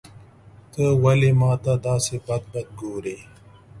[0.71, 3.17] ته ولي ماته داسي بد بد ګورې.